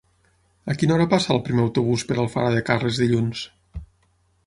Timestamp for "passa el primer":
1.11-1.63